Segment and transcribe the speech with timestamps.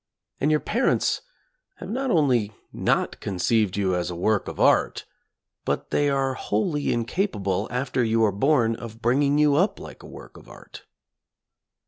[0.39, 1.21] And your parents
[1.75, 5.05] have not only not conceived you as a work of art,
[5.63, 10.07] but they are wholly incapable after you are born of bringing you up like a
[10.07, 10.85] work of art.